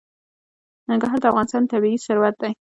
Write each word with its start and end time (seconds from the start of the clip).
ننګرهار 0.89 1.19
د 1.21 1.25
افغانستان 1.31 1.63
طبعي 1.71 1.95
ثروت 2.05 2.35
دی. 2.41 2.51